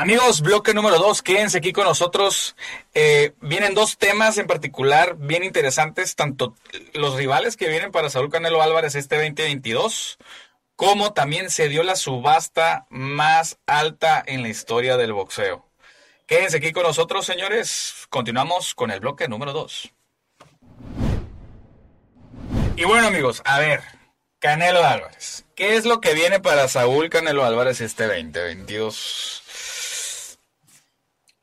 Amigos, 0.00 0.40
bloque 0.40 0.72
número 0.72 0.98
dos, 0.98 1.20
quédense 1.20 1.58
aquí 1.58 1.74
con 1.74 1.84
nosotros. 1.84 2.56
Eh, 2.94 3.34
vienen 3.42 3.74
dos 3.74 3.98
temas 3.98 4.38
en 4.38 4.46
particular 4.46 5.16
bien 5.18 5.44
interesantes, 5.44 6.16
tanto 6.16 6.54
los 6.94 7.16
rivales 7.16 7.54
que 7.58 7.68
vienen 7.68 7.92
para 7.92 8.08
Saúl 8.08 8.30
Canelo 8.30 8.62
Álvarez 8.62 8.94
este 8.94 9.16
2022, 9.16 10.16
como 10.74 11.12
también 11.12 11.50
se 11.50 11.68
dio 11.68 11.82
la 11.82 11.96
subasta 11.96 12.86
más 12.88 13.58
alta 13.66 14.24
en 14.26 14.40
la 14.40 14.48
historia 14.48 14.96
del 14.96 15.12
boxeo. 15.12 15.66
Quédense 16.26 16.56
aquí 16.56 16.72
con 16.72 16.84
nosotros, 16.84 17.26
señores. 17.26 18.06
Continuamos 18.08 18.74
con 18.74 18.90
el 18.90 19.00
bloque 19.00 19.28
número 19.28 19.52
dos. 19.52 19.92
Y 22.74 22.84
bueno, 22.84 23.08
amigos, 23.08 23.42
a 23.44 23.58
ver, 23.58 23.82
Canelo 24.38 24.82
Álvarez. 24.82 25.44
¿Qué 25.54 25.76
es 25.76 25.84
lo 25.84 26.00
que 26.00 26.14
viene 26.14 26.40
para 26.40 26.68
Saúl 26.68 27.10
Canelo 27.10 27.44
Álvarez 27.44 27.82
este 27.82 28.06
2022? 28.06 29.42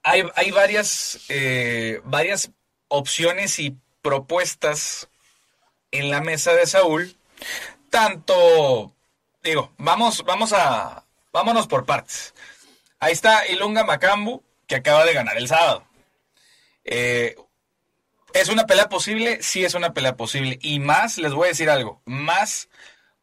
Hay, 0.10 0.52
varias, 0.52 1.20
eh, 1.30 2.02
varias 2.06 2.52
opciones 2.88 3.60
y 3.60 3.76
propuestas 4.02 5.10
en 5.92 6.10
la 6.10 6.22
mesa 6.22 6.54
de 6.54 6.66
Saúl. 6.66 7.16
Tanto, 7.90 8.94
digo, 9.44 9.74
vamos, 9.78 10.24
vamos 10.26 10.54
a, 10.54 11.04
vámonos 11.34 11.68
por 11.68 11.86
partes. 11.86 12.34
Ahí 13.00 13.14
está 13.14 13.48
Ilunga 13.48 13.84
Macambu, 13.84 14.44
que 14.66 14.76
acaba 14.76 15.06
de 15.06 15.14
ganar 15.14 15.38
el 15.38 15.48
sábado. 15.48 15.84
Eh, 16.86 17.36
¿Es 18.34 18.50
una 18.50 18.66
pelea 18.66 18.90
posible? 18.90 19.42
Sí, 19.42 19.66
es 19.66 19.74
una 19.74 19.94
pelea 19.94 20.16
posible. 20.16 20.58
Y 20.62 20.80
más, 20.80 21.18
les 21.18 21.34
voy 21.34 21.46
a 21.46 21.50
decir 21.50 21.70
algo, 21.70 22.02
más 22.06 22.70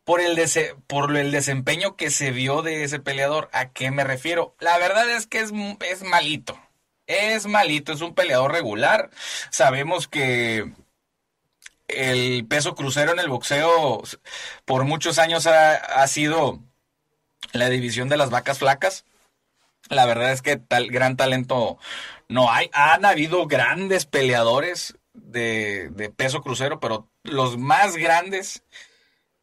por 0.04 0.20
el, 0.20 0.38
por 0.86 1.16
el 1.16 1.30
desempeño 1.30 1.96
que 1.96 2.10
se 2.10 2.30
vio 2.30 2.62
de 2.62 2.84
ese 2.84 3.00
peleador. 3.00 3.48
¿A 3.52 3.70
qué 3.70 3.90
me 3.90 4.04
refiero? 4.04 4.54
La 4.60 4.76
verdad 4.78 5.08
es 5.08 5.26
que 5.26 5.40
es 5.40 5.52
malito 6.02 6.58
es 7.06 7.46
malito, 7.46 7.92
es 7.92 8.00
un 8.00 8.14
peleador 8.14 8.52
regular. 8.52 9.10
Sabemos 9.50 10.08
que 10.08 10.72
el 11.88 12.46
peso 12.46 12.74
crucero 12.74 13.12
en 13.12 13.18
el 13.18 13.28
boxeo 13.28 14.02
por 14.64 14.84
muchos 14.84 15.18
años 15.18 15.46
ha, 15.46 16.06
sido 16.06 16.60
la 17.52 17.68
división 17.68 18.08
de 18.08 18.16
las 18.16 18.30
vacas 18.30 18.58
flacas. 18.58 19.04
La 19.88 20.06
verdad 20.06 20.32
es 20.32 20.42
que 20.42 20.56
tal 20.56 20.88
gran 20.88 21.16
talento 21.16 21.78
no 22.28 22.50
hay. 22.50 22.70
Han 22.72 23.04
habido 23.04 23.46
grandes 23.46 24.06
peleadores 24.06 24.96
de, 25.12 26.12
peso 26.16 26.42
crucero, 26.42 26.80
pero 26.80 27.08
los 27.22 27.58
más 27.58 27.96
grandes 27.96 28.64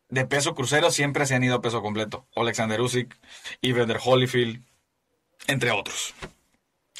de 0.09 0.25
peso 0.25 0.55
crucero 0.55 0.91
siempre 0.91 1.25
se 1.25 1.35
han 1.35 1.43
ido 1.43 1.55
a 1.55 1.61
peso 1.61 1.81
completo. 1.81 2.25
Alexander 2.35 2.81
Usyk, 2.81 3.17
Evander 3.61 3.99
Holyfield, 4.03 4.63
entre 5.47 5.71
otros. 5.71 6.13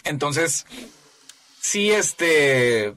Entonces, 0.03 0.66
sí, 1.59 1.91
este. 1.91 2.95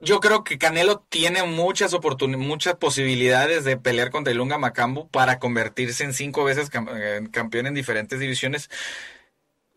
Yo 0.00 0.20
creo 0.20 0.44
que 0.44 0.58
Canelo 0.58 1.00
tiene 1.08 1.44
muchas 1.44 1.94
oportunidades, 1.94 2.46
muchas 2.46 2.74
posibilidades 2.74 3.64
de 3.64 3.78
pelear 3.78 4.10
contra 4.10 4.34
Ilunga 4.34 4.58
Macambu 4.58 5.08
para 5.08 5.38
convertirse 5.38 6.04
en 6.04 6.12
cinco 6.12 6.44
veces 6.44 6.68
campeón 6.68 7.66
en 7.66 7.74
diferentes 7.74 8.20
divisiones. 8.20 8.68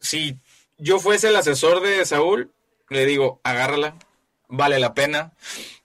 Si 0.01 0.37
yo 0.77 0.99
fuese 0.99 1.29
el 1.29 1.35
asesor 1.37 1.81
de 1.81 2.05
Saúl, 2.05 2.51
le 2.89 3.05
digo, 3.05 3.39
agárrala, 3.43 3.95
vale 4.49 4.79
la 4.79 4.93
pena. 4.93 5.33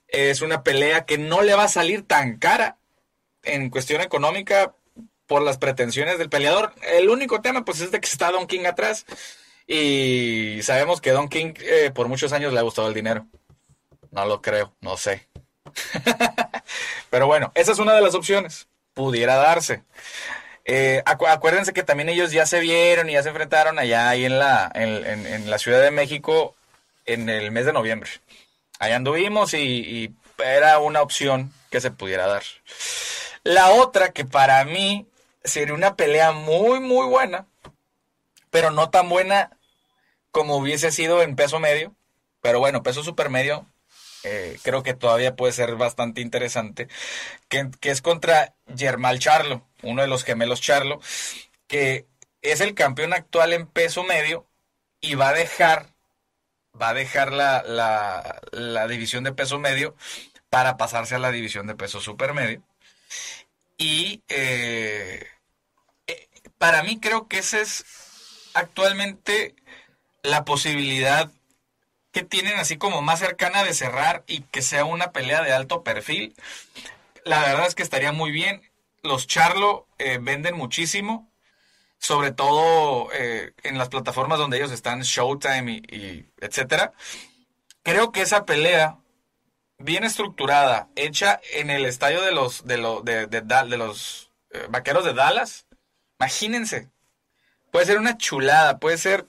Es 0.07 0.41
una 0.41 0.61
pelea 0.61 1.05
que 1.05 1.17
no 1.17 1.41
le 1.41 1.55
va 1.55 1.63
a 1.63 1.69
salir 1.69 2.03
tan 2.03 2.37
cara 2.37 2.77
en 3.43 3.69
cuestión 3.69 4.01
económica 4.01 4.75
por 5.33 5.41
las 5.41 5.57
pretensiones 5.57 6.19
del 6.19 6.29
peleador. 6.29 6.75
El 6.83 7.09
único 7.09 7.41
tema, 7.41 7.65
pues, 7.65 7.81
es 7.81 7.89
de 7.89 7.99
que 7.99 8.07
está 8.07 8.29
Don 8.29 8.45
King 8.45 8.65
atrás. 8.67 9.03
Y 9.65 10.59
sabemos 10.61 11.01
que 11.01 11.09
Don 11.09 11.27
King 11.27 11.55
eh, 11.59 11.89
por 11.91 12.07
muchos 12.07 12.33
años 12.33 12.53
le 12.53 12.59
ha 12.59 12.61
gustado 12.61 12.87
el 12.87 12.93
dinero. 12.93 13.25
No 14.11 14.25
lo 14.25 14.43
creo, 14.43 14.75
no 14.79 14.95
sé. 14.95 15.27
Pero 17.09 17.25
bueno, 17.25 17.51
esa 17.55 17.71
es 17.71 17.79
una 17.79 17.95
de 17.95 18.01
las 18.01 18.13
opciones. 18.13 18.67
Pudiera 18.93 19.37
darse. 19.37 19.81
Eh, 20.65 21.01
acuérdense 21.03 21.73
que 21.73 21.81
también 21.81 22.09
ellos 22.09 22.31
ya 22.31 22.45
se 22.45 22.59
vieron 22.59 23.09
y 23.09 23.13
ya 23.13 23.23
se 23.23 23.29
enfrentaron 23.29 23.79
allá 23.79 24.09
ahí 24.09 24.25
en 24.25 24.37
la, 24.37 24.71
en, 24.75 25.49
la 25.49 25.57
Ciudad 25.57 25.81
de 25.81 25.89
México 25.89 26.55
en 27.07 27.27
el 27.27 27.49
mes 27.49 27.65
de 27.65 27.73
noviembre. 27.73 28.11
Allá 28.77 28.97
anduvimos 28.97 29.55
y 29.55 30.13
era 30.37 30.77
una 30.77 31.01
opción 31.01 31.51
que 31.71 31.81
se 31.81 31.89
pudiera 31.89 32.27
dar. 32.27 32.43
La 33.41 33.71
otra 33.71 34.11
que 34.11 34.25
para 34.25 34.63
mí 34.63 35.07
sería 35.43 35.73
una 35.73 35.95
pelea 35.95 36.31
muy, 36.31 36.79
muy 36.79 37.07
buena, 37.07 37.47
pero 38.49 38.71
no 38.71 38.89
tan 38.89 39.09
buena 39.09 39.57
como 40.31 40.57
hubiese 40.57 40.91
sido 40.91 41.21
en 41.21 41.35
peso 41.35 41.59
medio. 41.59 41.95
Pero 42.41 42.59
bueno, 42.59 42.83
peso 42.83 43.03
supermedio 43.03 43.65
eh, 44.23 44.57
creo 44.63 44.83
que 44.83 44.93
todavía 44.93 45.35
puede 45.35 45.51
ser 45.51 45.75
bastante 45.75 46.21
interesante, 46.21 46.87
que, 47.49 47.69
es 47.81 48.01
contra 48.01 48.55
Germán 48.75 49.19
Charlo, 49.19 49.67
uno 49.81 50.01
de 50.01 50.07
los 50.07 50.23
gemelos 50.23 50.61
Charlo, 50.61 51.01
que 51.67 52.07
es 52.41 52.61
el 52.61 52.73
campeón 52.73 53.13
actual 53.13 53.53
en 53.53 53.67
peso 53.67 54.03
medio 54.03 54.47
y 55.01 55.15
va 55.15 55.29
a 55.29 55.33
dejar, 55.33 55.87
va 56.81 56.89
a 56.89 56.93
dejar 56.93 57.33
la, 57.33 57.63
la 58.51 58.87
división 58.87 59.25
de 59.25 59.33
peso 59.33 59.59
medio 59.59 59.95
para 60.49 60.77
pasarse 60.77 61.15
a 61.15 61.19
la 61.19 61.31
división 61.31 61.67
de 61.67 61.75
peso 61.75 61.99
supermedio. 61.99 62.63
Y 63.77 64.23
eh, 64.29 64.82
para 66.63 66.81
mí 66.81 66.97
creo 66.97 67.27
que 67.27 67.39
esa 67.39 67.59
es 67.59 67.83
actualmente 68.53 69.53
la 70.21 70.45
posibilidad 70.45 71.29
que 72.13 72.23
tienen 72.23 72.57
así 72.57 72.77
como 72.77 73.01
más 73.01 73.19
cercana 73.19 73.65
de 73.65 73.73
cerrar 73.73 74.23
y 74.27 74.43
que 74.43 74.61
sea 74.61 74.85
una 74.85 75.11
pelea 75.11 75.41
de 75.41 75.51
alto 75.51 75.83
perfil. 75.83 76.33
La 77.25 77.41
verdad 77.41 77.67
es 77.67 77.75
que 77.75 77.83
estaría 77.83 78.13
muy 78.13 78.31
bien. 78.31 78.61
Los 79.01 79.27
Charlo 79.27 79.89
eh, 79.97 80.19
venden 80.21 80.55
muchísimo, 80.55 81.29
sobre 81.97 82.31
todo 82.31 83.09
en 83.11 83.77
las 83.77 83.89
plataformas 83.89 84.39
donde 84.39 84.55
ellos 84.55 84.71
están, 84.71 85.01
Showtime 85.01 85.69
y, 85.69 86.29
etcétera. 86.39 86.93
Creo 87.83 88.13
que 88.13 88.21
esa 88.21 88.45
pelea 88.45 88.99
bien 89.79 90.05
estructurada, 90.05 90.87
hecha 90.95 91.41
en 91.55 91.69
el 91.69 91.83
estadio 91.83 92.21
de 92.21 92.31
los, 92.31 92.65
de, 92.65 92.77
de, 93.27 93.77
los 93.77 94.31
eh, 94.51 94.65
vaqueros 94.69 95.03
de 95.03 95.13
Dallas, 95.13 95.65
imagínense. 96.23 96.89
Puede 97.71 97.85
ser 97.85 97.97
una 97.97 98.17
chulada, 98.17 98.79
puede 98.79 98.97
ser, 98.97 99.25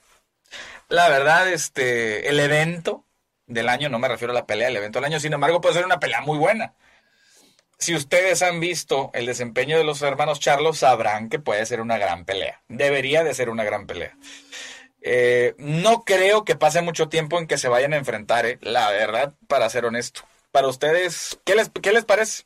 la 0.88 1.08
verdad, 1.08 1.48
este, 1.48 2.28
el 2.28 2.38
evento 2.38 3.04
del 3.46 3.68
año, 3.68 3.88
no 3.88 3.98
me 3.98 4.08
refiero 4.08 4.32
a 4.32 4.34
la 4.34 4.46
pelea, 4.46 4.68
el 4.68 4.76
evento 4.76 4.98
del 4.98 5.06
año, 5.06 5.18
sin 5.18 5.32
embargo, 5.32 5.60
puede 5.60 5.74
ser 5.74 5.84
una 5.84 5.98
pelea 5.98 6.20
muy 6.20 6.38
buena. 6.38 6.74
Si 7.78 7.94
ustedes 7.94 8.42
han 8.42 8.60
visto 8.60 9.10
el 9.12 9.26
desempeño 9.26 9.76
de 9.76 9.84
los 9.84 10.02
hermanos 10.02 10.38
Charlos, 10.38 10.78
sabrán 10.78 11.28
que 11.28 11.40
puede 11.40 11.66
ser 11.66 11.80
una 11.80 11.98
gran 11.98 12.24
pelea. 12.24 12.62
Debería 12.68 13.24
de 13.24 13.34
ser 13.34 13.50
una 13.50 13.64
gran 13.64 13.86
pelea. 13.86 14.16
Eh, 15.02 15.54
no 15.58 16.04
creo 16.04 16.44
que 16.44 16.54
pase 16.54 16.80
mucho 16.80 17.08
tiempo 17.08 17.38
en 17.38 17.46
que 17.46 17.58
se 17.58 17.68
vayan 17.68 17.92
a 17.92 17.96
enfrentar, 17.96 18.46
eh, 18.46 18.58
la 18.62 18.90
verdad, 18.90 19.34
para 19.48 19.68
ser 19.68 19.84
honesto 19.84 20.22
para 20.54 20.68
ustedes, 20.68 21.40
¿qué 21.44 21.56
les, 21.56 21.68
qué 21.82 21.90
les 21.90 22.04
parece? 22.04 22.44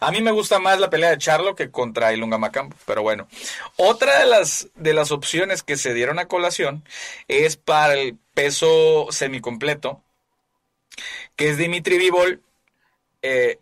A 0.00 0.10
mí 0.10 0.20
me 0.20 0.30
gusta 0.30 0.58
más 0.58 0.80
la 0.80 0.90
pelea 0.90 1.10
de 1.10 1.18
Charlo 1.18 1.54
que 1.54 1.70
contra 1.70 2.12
Ilunga 2.12 2.38
Macambo, 2.38 2.76
pero 2.86 3.02
bueno. 3.02 3.28
Otra 3.76 4.20
de 4.20 4.26
las, 4.26 4.68
de 4.74 4.94
las 4.94 5.10
opciones 5.10 5.62
que 5.62 5.76
se 5.76 5.94
dieron 5.94 6.18
a 6.18 6.28
colación 6.28 6.84
es 7.28 7.56
para 7.56 7.94
el 7.94 8.18
peso 8.34 9.08
semicompleto, 9.10 10.02
que 11.36 11.50
es 11.50 11.58
Dimitri 11.58 11.98
Vivol 11.98 12.42
eh, 13.22 13.58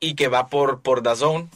y 0.00 0.14
que 0.14 0.28
va 0.28 0.48
por, 0.48 0.82
por 0.82 1.02
Dazón. 1.02 1.50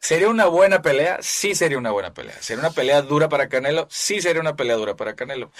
¿Sería 0.00 0.28
una 0.28 0.46
buena 0.46 0.80
pelea? 0.82 1.18
Sí 1.22 1.54
sería 1.54 1.78
una 1.78 1.90
buena 1.90 2.14
pelea. 2.14 2.40
¿Sería 2.40 2.60
una 2.60 2.70
pelea 2.70 3.02
dura 3.02 3.28
para 3.28 3.48
Canelo? 3.48 3.88
Sí 3.90 4.20
sería 4.20 4.40
una 4.40 4.56
pelea 4.56 4.76
dura 4.76 4.96
para 4.96 5.16
Canelo. 5.16 5.50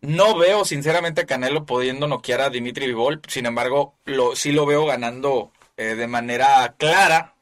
No 0.00 0.36
veo 0.36 0.64
sinceramente 0.64 1.22
a 1.22 1.26
Canelo 1.26 1.66
pudiendo 1.66 2.06
noquear 2.06 2.40
a 2.40 2.50
Dimitri 2.50 2.86
Vivol, 2.86 3.20
sin 3.26 3.46
embargo, 3.46 3.94
lo, 4.04 4.36
sí 4.36 4.52
lo 4.52 4.64
veo 4.64 4.86
ganando 4.86 5.52
eh, 5.78 5.94
de 5.94 6.06
manera 6.08 6.74
clara, 6.78 7.34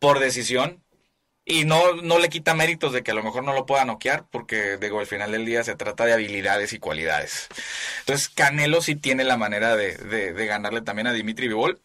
por 0.00 0.18
decisión, 0.18 0.82
y 1.44 1.64
no, 1.64 1.94
no 1.96 2.18
le 2.18 2.28
quita 2.28 2.54
méritos 2.54 2.92
de 2.92 3.02
que 3.02 3.10
a 3.10 3.14
lo 3.14 3.22
mejor 3.22 3.44
no 3.44 3.52
lo 3.52 3.66
pueda 3.66 3.84
noquear, 3.84 4.26
porque 4.30 4.78
digo, 4.78 5.00
al 5.00 5.06
final 5.06 5.32
del 5.32 5.44
día 5.44 5.64
se 5.64 5.74
trata 5.76 6.04
de 6.06 6.14
habilidades 6.14 6.72
y 6.72 6.78
cualidades. 6.78 7.48
Entonces, 8.00 8.28
Canelo 8.28 8.80
sí 8.80 8.96
tiene 8.96 9.24
la 9.24 9.36
manera 9.36 9.76
de, 9.76 9.96
de, 9.96 10.46
ganarle 10.46 10.82
también 10.82 11.08
a 11.08 11.12
Dimitri 11.12 11.48
Vivol, 11.48 11.80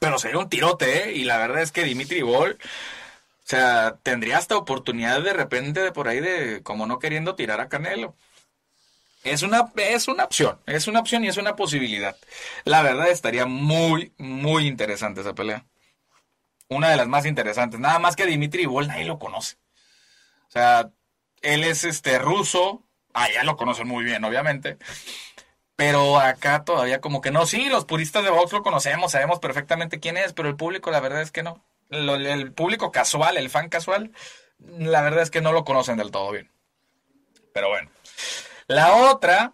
pero 0.00 0.18
sería 0.18 0.38
un 0.38 0.48
tirote, 0.48 1.10
¿eh? 1.10 1.12
Y 1.14 1.24
la 1.24 1.38
verdad 1.38 1.62
es 1.62 1.72
que 1.72 1.84
Dimitri 1.84 2.16
Vivol, 2.16 2.58
o 2.60 3.46
sea, 3.48 3.98
tendría 4.02 4.38
hasta 4.38 4.56
oportunidad 4.56 5.22
de 5.22 5.32
repente 5.32 5.80
de 5.80 5.92
por 5.92 6.08
ahí 6.08 6.20
de 6.20 6.62
como 6.62 6.86
no 6.86 6.98
queriendo 6.98 7.34
tirar 7.36 7.60
a 7.60 7.68
Canelo. 7.68 8.16
Es 9.26 9.42
una, 9.42 9.72
es 9.74 10.06
una 10.06 10.24
opción, 10.24 10.60
es 10.66 10.86
una 10.86 11.00
opción 11.00 11.24
y 11.24 11.28
es 11.28 11.36
una 11.36 11.56
posibilidad. 11.56 12.16
La 12.64 12.82
verdad 12.82 13.08
estaría 13.08 13.44
muy, 13.44 14.12
muy 14.18 14.68
interesante 14.68 15.22
esa 15.22 15.34
pelea. 15.34 15.66
Una 16.68 16.90
de 16.90 16.96
las 16.96 17.08
más 17.08 17.26
interesantes. 17.26 17.80
Nada 17.80 17.98
más 17.98 18.14
que 18.14 18.24
Dimitri 18.24 18.66
Bol 18.66 18.86
nadie 18.86 19.04
lo 19.04 19.18
conoce. 19.18 19.56
O 20.46 20.50
sea, 20.50 20.90
Él 21.42 21.64
es 21.64 21.82
este 21.82 22.18
ruso. 22.20 22.84
Ah, 23.14 23.28
ya 23.32 23.42
lo 23.42 23.56
conocen 23.56 23.88
muy 23.88 24.04
bien, 24.04 24.22
obviamente. 24.24 24.78
Pero 25.74 26.18
acá 26.20 26.64
todavía 26.64 27.00
como 27.00 27.20
que 27.20 27.32
no. 27.32 27.46
Sí, 27.46 27.68
los 27.68 27.84
puristas 27.84 28.22
de 28.22 28.30
box 28.30 28.52
lo 28.52 28.62
conocemos, 28.62 29.12
sabemos 29.12 29.40
perfectamente 29.40 29.98
quién 29.98 30.16
es, 30.16 30.32
pero 30.34 30.48
el 30.48 30.56
público 30.56 30.92
la 30.92 31.00
verdad 31.00 31.22
es 31.22 31.32
que 31.32 31.42
no. 31.42 31.64
el 31.90 32.52
público 32.52 32.92
casual, 32.92 33.36
el 33.36 33.50
fan 33.50 33.68
casual, 33.68 34.12
la 34.58 35.02
verdad 35.02 35.22
es 35.22 35.30
que 35.30 35.40
no 35.40 35.52
lo 35.52 35.64
conocen 35.64 35.96
del 35.96 36.12
todo 36.12 36.30
bien. 36.30 36.50
Pero 37.52 37.68
bueno. 37.68 37.90
La 38.68 38.96
otra, 38.96 39.52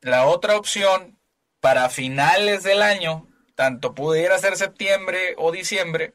la 0.00 0.26
otra 0.26 0.56
opción 0.56 1.18
para 1.60 1.90
finales 1.90 2.62
del 2.62 2.82
año, 2.82 3.28
tanto 3.56 3.94
pudiera 3.94 4.38
ser 4.38 4.56
septiembre 4.56 5.34
o 5.36 5.50
diciembre, 5.50 6.14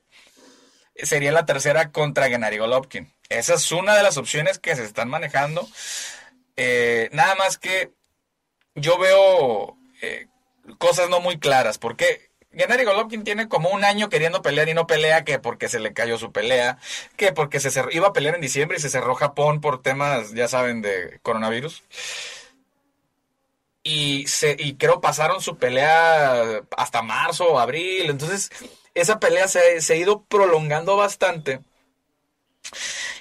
sería 0.95 1.31
la 1.31 1.45
tercera 1.45 1.91
contra 1.91 2.29
Gennady 2.29 2.57
Golovkin. 2.57 3.13
Esa 3.29 3.55
es 3.55 3.71
una 3.71 3.95
de 3.95 4.03
las 4.03 4.17
opciones 4.17 4.59
que 4.59 4.75
se 4.77 4.85
están 4.85 5.09
manejando. 5.09 5.67
Eh, 6.55 7.09
nada 7.11 7.35
más 7.35 7.57
que 7.57 7.91
yo 8.75 8.97
veo 8.97 9.77
eh, 10.01 10.27
cosas 10.77 11.09
no 11.09 11.19
muy 11.19 11.39
claras, 11.39 11.77
porque 11.77 12.31
Gennady 12.51 12.85
Golovkin 12.85 13.23
tiene 13.23 13.47
como 13.47 13.69
un 13.69 13.83
año 13.83 14.09
queriendo 14.09 14.41
pelear 14.41 14.69
y 14.69 14.73
no 14.73 14.87
pelea, 14.87 15.23
que 15.23 15.37
porque 15.37 15.69
se 15.69 15.79
le 15.79 15.93
cayó 15.93 16.17
su 16.17 16.31
pelea, 16.31 16.77
que 17.15 17.33
porque 17.33 17.59
se 17.59 17.69
iba 17.91 18.07
a 18.07 18.13
pelear 18.13 18.35
en 18.35 18.41
diciembre 18.41 18.77
y 18.77 18.81
se 18.81 18.89
cerró 18.89 19.15
Japón 19.15 19.61
por 19.61 19.81
temas, 19.81 20.33
ya 20.33 20.47
saben, 20.47 20.81
de 20.81 21.19
coronavirus. 21.21 21.83
Y, 23.89 24.27
se, 24.27 24.57
y 24.59 24.75
creo 24.75 24.99
pasaron 24.99 25.41
su 25.41 25.55
pelea 25.55 26.61
hasta 26.75 27.01
marzo 27.01 27.45
o 27.47 27.57
abril. 27.57 28.09
Entonces, 28.09 28.51
esa 28.93 29.17
pelea 29.17 29.47
se, 29.47 29.59
ha 29.59 29.95
ido 29.95 30.23
prolongando 30.25 30.97
bastante. 30.97 31.61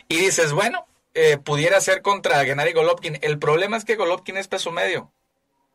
Y 0.09 0.17
dices, 0.17 0.53
bueno, 0.53 0.85
eh, 1.15 1.39
pudiera 1.39 1.81
ser 1.81 2.03
contra 2.03 2.45
Gennady 2.45 2.73
Golovkin. 2.73 3.17
El 3.23 3.39
problema 3.39 3.77
es 3.77 3.85
que 3.85 3.95
Golovkin 3.95 4.39
es 4.39 4.49
peso 4.49 4.73
medio. 4.73 5.13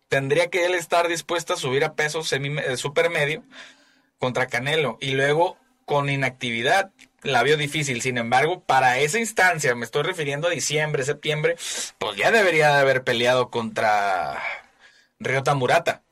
Tendría 0.09 0.49
que 0.49 0.65
él 0.65 0.75
estar 0.75 1.07
dispuesto 1.07 1.53
a 1.53 1.57
subir 1.57 1.85
a 1.85 1.95
peso 1.95 2.21
semi, 2.21 2.59
eh, 2.59 2.75
super 2.75 3.09
medio 3.09 3.43
contra 4.17 4.47
Canelo. 4.47 4.97
Y 4.99 5.11
luego, 5.11 5.57
con 5.85 6.09
inactividad, 6.09 6.91
la 7.23 7.43
vio 7.43 7.55
difícil. 7.55 8.01
Sin 8.01 8.17
embargo, 8.17 8.61
para 8.61 8.99
esa 8.99 9.19
instancia, 9.19 9.73
me 9.73 9.85
estoy 9.85 10.03
refiriendo 10.03 10.49
a 10.49 10.51
diciembre, 10.51 11.05
septiembre, 11.05 11.55
pues 11.97 12.17
ya 12.17 12.29
debería 12.29 12.73
de 12.73 12.81
haber 12.81 13.05
peleado 13.05 13.49
contra 13.49 14.41
Ryota 15.21 15.53
Murata. 15.55 16.03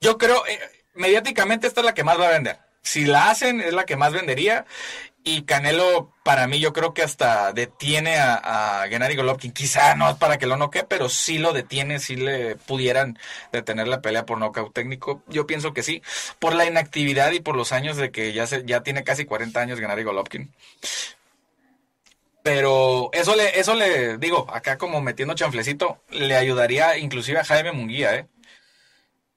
Yo 0.00 0.18
creo, 0.18 0.46
eh, 0.46 0.58
mediáticamente 0.94 1.66
esta 1.66 1.80
es 1.80 1.86
la 1.86 1.94
que 1.94 2.04
más 2.04 2.18
va 2.18 2.28
a 2.28 2.32
vender. 2.32 2.58
Si 2.82 3.04
la 3.04 3.30
hacen, 3.30 3.60
es 3.60 3.72
la 3.72 3.84
que 3.84 3.96
más 3.96 4.12
vendería. 4.12 4.64
Y 5.24 5.42
Canelo, 5.42 6.12
para 6.22 6.46
mí, 6.46 6.60
yo 6.60 6.72
creo 6.72 6.94
que 6.94 7.02
hasta 7.02 7.52
detiene 7.52 8.16
a, 8.16 8.82
a 8.82 8.88
Gennady 8.88 9.16
Golovkin. 9.16 9.50
Quizá 9.50 9.96
no 9.96 10.08
es 10.08 10.14
para 10.16 10.38
que 10.38 10.46
lo 10.46 10.56
noquee, 10.56 10.84
pero 10.84 11.08
sí 11.08 11.38
lo 11.38 11.52
detiene, 11.52 11.98
si 11.98 12.14
le 12.14 12.54
pudieran 12.54 13.18
detener 13.50 13.88
la 13.88 14.00
pelea 14.02 14.24
por 14.24 14.38
nocaut 14.38 14.72
técnico. 14.72 15.24
Yo 15.26 15.44
pienso 15.44 15.74
que 15.74 15.82
sí, 15.82 16.00
por 16.38 16.54
la 16.54 16.64
inactividad 16.64 17.32
y 17.32 17.40
por 17.40 17.56
los 17.56 17.72
años 17.72 17.96
de 17.96 18.12
que 18.12 18.32
ya, 18.32 18.46
se, 18.46 18.64
ya 18.66 18.84
tiene 18.84 19.02
casi 19.02 19.24
40 19.24 19.60
años 19.60 19.80
Gennady 19.80 20.04
Golovkin. 20.04 20.52
Pero 22.46 23.10
eso 23.12 23.34
le, 23.34 23.58
eso 23.58 23.74
le 23.74 24.18
digo, 24.18 24.46
acá 24.52 24.78
como 24.78 25.00
metiendo 25.00 25.34
chanflecito, 25.34 26.00
le 26.10 26.36
ayudaría 26.36 26.96
inclusive 26.96 27.40
a 27.40 27.44
Jaime 27.44 27.72
Munguía, 27.72 28.14
¿eh? 28.14 28.28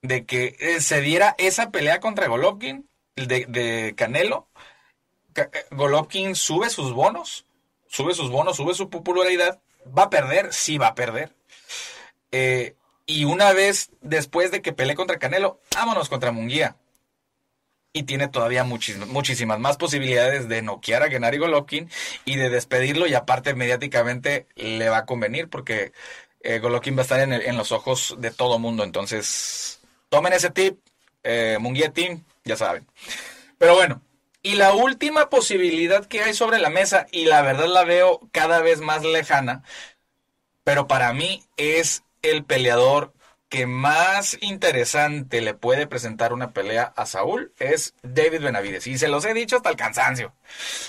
De 0.03 0.27
que 0.27 0.55
eh, 0.59 0.79
se 0.79 1.01
diera 1.01 1.33
esa 1.39 1.71
pelea 1.71 2.01
contra 2.01 2.27
Golovkin, 2.27 2.87
de, 3.15 3.47
de 3.47 3.95
Canelo. 3.97 4.47
Eh, 5.33 5.49
Golovkin 5.71 6.35
sube 6.35 6.69
sus 6.69 6.93
bonos, 6.93 7.47
sube 7.87 8.13
sus 8.13 8.29
bonos, 8.29 8.57
sube 8.57 8.75
su 8.75 8.91
popularidad. 8.91 9.59
¿Va 9.87 10.03
a 10.03 10.09
perder? 10.11 10.53
Sí, 10.53 10.77
va 10.77 10.89
a 10.89 10.95
perder. 10.95 11.33
Eh, 12.31 12.75
y 13.07 13.23
una 13.23 13.53
vez 13.53 13.89
después 14.01 14.51
de 14.51 14.61
que 14.61 14.71
pelee 14.71 14.93
contra 14.93 15.17
Canelo, 15.17 15.59
vámonos 15.75 16.09
contra 16.09 16.31
Munguía 16.31 16.75
y 17.91 18.03
tiene 18.03 18.27
todavía 18.27 18.63
muchísimas 18.63 19.59
más 19.59 19.77
posibilidades 19.77 20.47
de 20.47 20.61
noquear 20.61 21.03
a 21.03 21.09
Gennady 21.09 21.37
Golovkin 21.37 21.89
y 22.25 22.35
de 22.35 22.49
despedirlo 22.49 23.07
y 23.07 23.15
aparte 23.15 23.55
mediáticamente 23.55 24.47
le 24.55 24.89
va 24.89 24.99
a 24.99 25.05
convenir 25.05 25.49
porque 25.49 25.91
eh, 26.41 26.59
Golovkin 26.59 26.95
va 26.95 27.01
a 27.01 27.03
estar 27.03 27.19
en, 27.19 27.57
los 27.57 27.71
ojos 27.71 28.15
de 28.19 28.31
todo 28.31 28.59
mundo. 28.59 28.83
Entonces, 28.83 29.79
tomen 30.09 30.33
ese 30.33 30.51
tip, 30.51 30.79
eh, 31.23 31.57
ya 32.45 32.55
saben. 32.55 32.87
Pero 33.57 33.75
bueno, 33.75 34.01
y 34.41 34.55
la 34.55 34.73
última 34.73 35.29
posibilidad 35.29 36.05
que 36.05 36.21
hay 36.21 36.33
sobre 36.33 36.59
la 36.59 36.69
mesa, 36.69 37.07
y 37.11 37.25
la 37.25 37.41
verdad 37.41 37.67
la 37.67 37.83
veo 37.83 38.21
cada 38.31 38.61
vez 38.61 38.79
más 38.79 39.03
lejana, 39.03 39.63
pero 40.63 40.87
para 40.87 41.11
mí 41.13 41.43
es 41.57 42.03
el 42.21 42.45
peleador 42.45 43.13
que 43.49 43.65
más 43.65 44.37
interesante 44.41 45.41
le 45.41 45.55
puede 45.55 45.87
presentar 45.87 46.33
una 46.33 46.53
pelea 46.53 46.93
a 46.95 47.05
Saúl 47.07 47.51
es 47.57 47.95
David 48.03 48.41
Benavides. 48.41 48.85
Y 48.87 48.97
se 48.99 49.07
los 49.07 49.25
he 49.25 49.33
dicho 49.33 49.57
hasta 49.57 49.71
el 49.71 49.75
cansancio. 49.75 50.33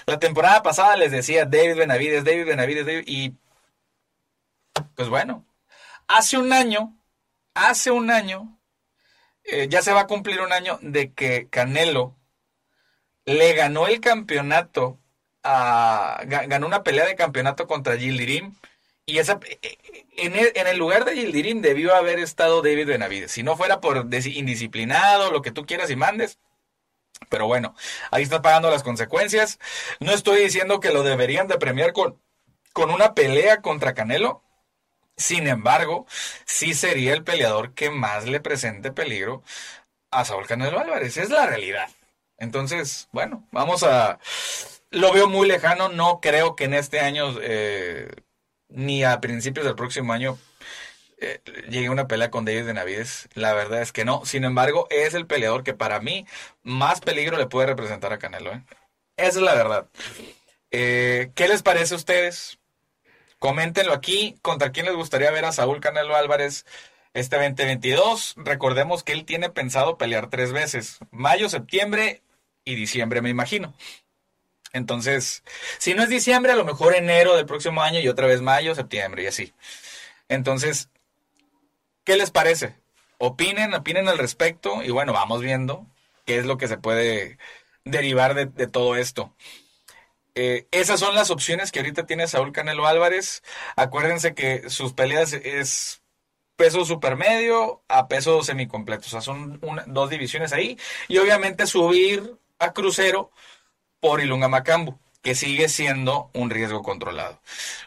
La 0.07 0.19
temporada 0.19 0.62
pasada 0.62 0.97
les 0.97 1.11
decía 1.11 1.47
David 1.47 1.77
Benavides, 1.77 2.25
David 2.25 2.47
Benavides, 2.47 2.87
David, 2.87 3.05
y 3.07 3.35
pues 4.95 5.09
bueno, 5.09 5.47
hace 6.07 6.37
un 6.39 6.53
año, 6.53 6.97
hace 7.55 7.91
un 7.91 8.11
año, 8.11 8.59
eh, 9.45 9.69
ya 9.69 9.83
se 9.83 9.93
va 9.93 10.03
a 10.03 10.06
cumplir 10.06 10.41
un 10.43 10.53
año 10.53 10.79
de 10.83 11.13
que 11.13 11.49
Canelo 11.49 12.17
le 13.25 13.55
ganó 13.55 13.87
el 13.87 14.01
campeonato, 14.01 15.01
a, 15.43 16.21
ganó 16.27 16.67
una 16.67 16.83
pelea 16.83 17.06
de 17.06 17.17
campeonato 17.17 17.67
contra 17.67 17.97
Gildirim 17.97 18.55
y 19.11 19.19
esa, 19.19 19.41
eh, 19.45 19.59
eh, 19.62 20.53
en 20.55 20.67
el, 20.67 20.79
lugar 20.79 21.05
de 21.05 21.17
Yildirim 21.17 21.61
debió 21.61 21.95
haber 21.97 22.21
estado 22.21 22.62
David 22.62 22.87
Benavides. 22.87 23.33
Si 23.33 23.43
no 23.43 23.57
fuera 23.57 23.81
por 23.81 24.09
indisciplinado, 24.12 25.33
lo 25.33 25.43
que 25.43 25.51
tú 25.51 25.67
quieras 25.67 25.91
y 25.91 25.97
mandes. 25.97 26.39
Pero 27.29 27.47
bueno, 27.47 27.75
ahí 28.12 28.23
está 28.23 28.41
pagando 28.41 28.71
las 28.71 28.83
consecuencias. 28.85 29.59
No 29.99 30.12
estoy 30.12 30.43
diciendo 30.43 30.81
que 30.81 30.93
lo 30.93 31.03
deberían 31.03 31.49
de 31.49 31.59
premiar 31.59 31.93
con, 31.93 32.23
con 32.73 32.91
una 32.91 33.15
pelea 33.15 33.61
contra 33.61 33.95
Canelo. 33.95 34.45
Sin 35.17 35.49
embargo, 35.49 36.06
sí 36.47 36.73
sería 36.73 37.13
el 37.13 37.25
peleador 37.25 37.75
que 37.75 37.91
más 37.91 38.27
le 38.27 38.41
presente 38.41 38.93
peligro 38.93 39.43
a 40.11 40.25
Saúl 40.25 40.46
Canelo 40.46 40.79
Álvarez. 40.79 41.17
Es 41.17 41.31
la 41.31 41.46
realidad. 41.46 41.91
Entonces, 42.39 43.08
bueno, 43.13 43.46
vamos 43.51 43.82
a... 43.82 44.19
Lo 44.91 45.13
veo 45.13 45.29
muy 45.29 45.49
lejano. 45.49 45.89
No 45.89 46.20
creo 46.20 46.55
que 46.55 46.65
en 46.65 46.75
este 46.75 47.01
año... 47.01 47.34
Eh, 47.43 48.08
ni 48.70 49.05
a 49.05 49.20
principios 49.20 49.67
del 49.67 49.74
próximo 49.74 50.12
año 50.12 50.39
eh, 51.20 51.43
llegue 51.69 51.91
una 51.91 52.08
pelea 52.08 52.31
con 52.31 52.44
David 52.44 52.65
Benavides. 52.65 53.29
La 53.34 53.53
verdad 53.53 53.82
es 53.82 53.93
que 53.93 54.05
no. 54.05 54.24
Sin 54.24 54.44
embargo, 54.44 54.86
es 54.91 55.15
el 55.15 55.27
peleador 55.27 55.62
que 55.65 55.74
para 55.74 56.00
mí 56.00 56.27
más 56.62 57.00
peligro 57.00 57.36
le 57.36 57.46
puede 57.46 57.67
representar 57.67 58.12
a 58.12 58.19
Canelo. 58.19 58.53
¿eh? 58.53 58.65
Esa 59.17 59.39
es 59.39 59.44
la 59.44 59.55
verdad. 59.55 59.86
Eh, 60.70 61.31
¿Qué 61.34 61.46
les 61.46 61.62
parece 61.62 61.94
a 61.94 61.98
ustedes? 61.98 62.58
Coméntenlo 63.39 63.93
aquí. 63.93 64.36
¿Contra 64.41 64.72
quién 64.72 64.86
les 64.86 64.94
gustaría 64.94 65.31
ver 65.31 65.44
a 65.44 65.53
Saúl 65.53 65.81
Canelo 65.81 66.17
Álvarez 66.17 66.65
este 67.12 67.36
2022? 67.36 68.34
Recordemos 68.39 69.05
que 69.05 69.12
él 69.12 69.27
tiene 69.27 69.50
pensado 69.50 69.98
pelear 69.98 70.31
tres 70.31 70.53
veces. 70.53 70.98
Mayo, 71.10 71.50
septiembre 71.50 72.22
y 72.65 72.77
diciembre, 72.77 73.20
me 73.20 73.29
imagino. 73.29 73.74
Entonces, 74.72 75.43
si 75.79 75.94
no 75.94 76.03
es 76.03 76.08
diciembre, 76.08 76.53
a 76.53 76.56
lo 76.56 76.65
mejor 76.65 76.94
enero 76.94 77.36
del 77.36 77.46
próximo 77.46 77.82
año 77.82 78.00
y 78.00 78.08
otra 78.08 78.27
vez 78.27 78.41
mayo, 78.41 78.74
septiembre 78.74 79.24
y 79.24 79.27
así. 79.27 79.53
Entonces, 80.29 80.89
¿qué 82.05 82.17
les 82.17 82.31
parece? 82.31 82.77
Opinen, 83.19 83.74
opinen 83.74 84.08
al 84.08 84.19
respecto 84.19 84.82
y 84.82 84.91
bueno, 84.91 85.12
vamos 85.12 85.43
viendo 85.43 85.86
qué 86.24 86.39
es 86.39 86.46
lo 86.46 86.56
que 86.56 86.69
se 86.69 86.79
puede 86.79 87.39
derivar 87.84 88.34
de, 88.34 88.67
todo 88.69 88.96
esto. 88.96 89.34
Eh, 90.36 90.69
esas 90.70 91.00
son 91.00 91.15
las 91.15 91.31
opciones 91.31 91.72
que 91.72 91.81
ahorita 91.81 92.06
tiene 92.06 92.29
Saúl 92.29 92.53
Canelo 92.53 92.86
Álvarez. 92.86 93.43
Acuérdense 93.77 94.34
que 94.34 94.70
sus 94.70 94.93
peleas 94.93 95.32
es 95.32 96.03
peso 96.55 96.84
supermedio 96.84 97.82
a 97.89 98.06
peso 98.06 98.43
semicompleto. 98.44 99.06
O 99.06 99.10
sea, 99.10 99.20
son 99.20 99.60
dos 99.86 100.10
divisiones 100.10 100.53
ahí. 100.53 100.79
Y 101.08 101.19
obviamente 101.19 101.67
subir 101.67 102.36
a 102.58 102.72
crucero 102.72 103.32
por 104.01 104.21
Ilunga 104.21 104.49
Macambu, 104.49 104.99
que 105.23 105.35
sigue 105.35 105.69
siendo 105.69 106.31
un 106.33 106.51
riesgo 106.51 106.83
controlado. 106.83 107.41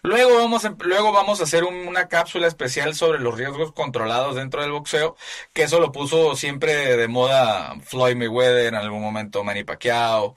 Luego 0.04 0.38
vamos, 0.38 0.66
a, 0.66 0.76
luego 0.80 1.12
vamos 1.12 1.40
a 1.40 1.44
hacer 1.44 1.64
una 1.64 2.08
cápsula 2.08 2.48
especial 2.48 2.96
sobre 2.96 3.20
los 3.20 3.36
riesgos 3.36 3.72
controlados 3.74 4.36
dentro 4.36 4.62
del 4.62 4.72
boxeo, 4.72 5.16
que 5.54 5.64
eso 5.64 5.80
lo 5.80 5.92
puso 5.92 6.36
siempre 6.36 6.96
de 6.96 7.08
moda 7.08 7.76
Floyd 7.84 8.16
Mayweather, 8.16 8.68
en 8.68 8.76
algún 8.76 9.02
momento 9.02 9.44
Manny 9.44 9.64
Pacquiao, 9.64 10.36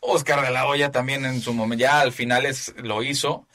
Oscar 0.00 0.42
de 0.44 0.50
la 0.50 0.66
Hoya 0.66 0.90
también 0.90 1.24
en 1.24 1.40
su 1.40 1.54
momento, 1.54 1.82
ya 1.82 2.00
al 2.00 2.12
final 2.12 2.46
es, 2.46 2.74
lo 2.76 3.02
hizo, 3.02 3.46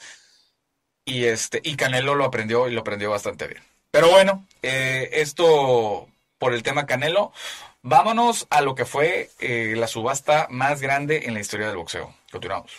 y, 1.04 1.24
este, 1.24 1.60
y 1.64 1.76
Canelo 1.76 2.14
lo 2.14 2.24
aprendió 2.24 2.68
y 2.68 2.72
lo 2.72 2.80
aprendió 2.80 3.10
bastante 3.10 3.46
bien. 3.46 3.62
Pero 3.90 4.10
bueno, 4.10 4.46
eh, 4.62 5.10
esto 5.14 6.08
por 6.40 6.54
el 6.54 6.62
tema 6.62 6.86
Canelo. 6.86 7.32
Vámonos 7.82 8.46
a 8.50 8.60
lo 8.60 8.74
que 8.74 8.84
fue 8.84 9.30
eh, 9.38 9.74
la 9.76 9.86
subasta 9.86 10.46
más 10.50 10.82
grande 10.82 11.22
en 11.24 11.34
la 11.34 11.40
historia 11.40 11.68
del 11.68 11.76
boxeo. 11.76 12.14
Continuamos. 12.30 12.72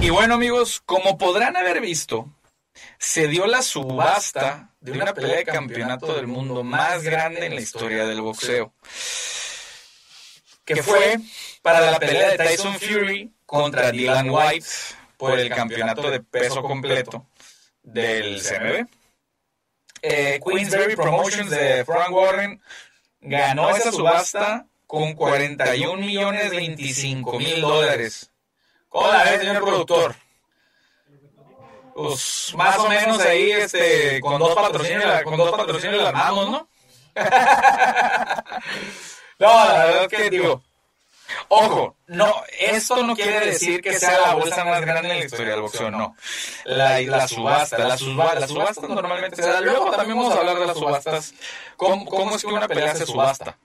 Y 0.00 0.10
bueno 0.10 0.34
amigos, 0.34 0.82
como 0.84 1.16
podrán 1.16 1.56
haber 1.56 1.80
visto, 1.80 2.28
se 2.98 3.28
dio 3.28 3.46
la 3.46 3.62
subasta 3.62 4.70
de 4.80 4.92
una 4.92 5.14
pelea 5.14 5.36
de 5.36 5.44
campeonato 5.44 6.14
del 6.14 6.26
mundo 6.26 6.64
más 6.64 7.02
grande 7.04 7.46
en 7.46 7.54
la 7.54 7.60
historia 7.60 8.04
del 8.06 8.20
boxeo. 8.20 8.72
Que 10.64 10.82
fue 10.82 11.18
para 11.62 11.80
la 11.80 11.98
pelea 12.00 12.30
de 12.30 12.38
Tyson 12.38 12.74
Fury 12.80 13.32
contra 13.46 13.92
Dylan 13.92 14.30
White 14.30 14.66
por 15.16 15.38
el 15.38 15.50
campeonato 15.50 16.10
de 16.10 16.20
peso 16.20 16.62
completo 16.62 17.26
del 17.82 18.42
CMB. 18.42 18.99
Eh, 20.02 20.40
Queensberry 20.44 20.96
Promotions 20.96 21.50
de 21.50 21.84
Frank 21.84 22.10
Warren 22.10 22.60
ganó 23.20 23.70
esa 23.70 23.92
subasta 23.92 24.66
con 24.86 25.14
41 25.14 25.96
millones 25.96 26.50
25 26.50 27.38
mil 27.38 27.60
dólares. 27.60 28.30
¿Cómo 28.88 29.08
la 29.08 29.24
ves, 29.24 29.40
señor 29.40 29.62
productor? 29.62 30.14
Pues 31.94 32.54
más 32.56 32.78
o 32.78 32.88
menos 32.88 33.20
ahí, 33.20 33.52
este, 33.52 34.20
con 34.20 34.38
dos 34.38 34.54
patrocinios, 34.54 35.22
con 35.22 35.36
dos 35.36 35.50
patrocinios 35.50 36.02
la 36.02 36.08
armamos, 36.08 36.50
¿no? 36.50 36.68
no, 39.38 39.64
la 39.64 39.84
verdad 39.84 40.02
es 40.04 40.08
que 40.08 40.30
digo, 40.30 40.62
Ojo, 41.52 41.96
no, 42.06 42.32
esto 42.60 43.02
no 43.02 43.16
quiere 43.16 43.44
decir 43.44 43.82
que 43.82 43.98
sea 43.98 44.20
la 44.20 44.34
bolsa 44.34 44.64
más 44.64 44.82
grande 44.82 45.10
en 45.10 45.18
la 45.18 45.24
historia 45.24 45.50
del 45.54 45.62
boxeo, 45.62 45.90
no. 45.90 46.14
La, 46.64 47.00
la 47.00 47.26
subasta, 47.26 47.76
la, 47.76 47.98
subasta, 47.98 48.38
la 48.38 48.46
subasta 48.46 48.86
normalmente 48.86 49.42
se 49.42 49.48
da. 49.48 49.60
Luego 49.60 49.90
también 49.90 50.16
vamos 50.16 50.32
a 50.32 50.38
hablar 50.38 50.60
de 50.60 50.66
las 50.66 50.78
subastas. 50.78 51.34
¿Cómo, 51.76 52.36
es 52.36 52.42
que 52.42 52.46
una 52.46 52.68
pelea 52.68 52.94
se 52.94 53.04
subasta? 53.04 53.58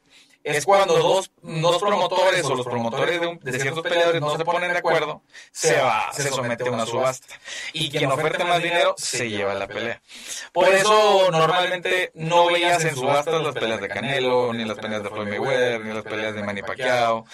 es 0.45 0.63
cuando 0.63 0.95
dos, 0.99 1.79
promotores 1.79 2.45
o 2.45 2.55
los 2.55 2.67
promotores 2.67 3.19
de, 3.41 3.59
ciertos 3.59 3.81
peleadores 3.81 4.21
no 4.21 4.37
se 4.37 4.45
ponen 4.45 4.71
de 4.71 4.77
acuerdo, 4.77 5.23
se 5.51 5.75
va, 5.81 6.13
se 6.13 6.29
somete 6.29 6.67
a 6.67 6.71
una 6.71 6.85
subasta. 6.85 7.33
Y 7.73 7.89
quien 7.89 8.11
ofrece 8.11 8.43
más 8.43 8.61
dinero 8.61 8.93
se 8.95 9.27
lleva 9.27 9.55
la 9.55 9.67
pelea. 9.67 10.01
Por 10.53 10.69
eso 10.69 11.31
normalmente 11.31 12.11
no 12.13 12.45
veías 12.45 12.83
en 12.85 12.95
subastas 12.95 13.41
las 13.41 13.55
peleas 13.55 13.81
de 13.81 13.87
Canelo, 13.87 14.53
ni 14.53 14.65
las 14.65 14.77
peleas 14.77 15.01
de 15.01 15.09
Floyd 15.09 15.29
Mayweather, 15.29 15.83
ni 15.83 15.93
las 15.93 16.03
peleas 16.03 16.35
de 16.35 16.43
Manny 16.43 16.61
Pacquiao. 16.61 17.25